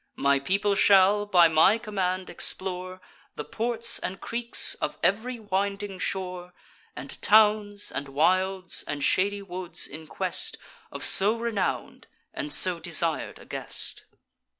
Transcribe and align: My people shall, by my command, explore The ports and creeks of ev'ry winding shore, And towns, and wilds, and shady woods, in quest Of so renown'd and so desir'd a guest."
My 0.17 0.39
people 0.39 0.73
shall, 0.73 1.27
by 1.27 1.47
my 1.47 1.77
command, 1.77 2.27
explore 2.27 2.99
The 3.35 3.45
ports 3.45 3.99
and 3.99 4.19
creeks 4.19 4.73
of 4.81 4.97
ev'ry 5.03 5.39
winding 5.39 5.99
shore, 5.99 6.53
And 6.95 7.21
towns, 7.21 7.91
and 7.91 8.07
wilds, 8.07 8.81
and 8.87 9.03
shady 9.03 9.43
woods, 9.43 9.85
in 9.87 10.07
quest 10.07 10.57
Of 10.91 11.05
so 11.05 11.37
renown'd 11.37 12.07
and 12.33 12.51
so 12.51 12.79
desir'd 12.79 13.37
a 13.37 13.45
guest." 13.45 14.05